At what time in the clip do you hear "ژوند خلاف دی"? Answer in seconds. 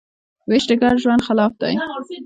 1.03-1.73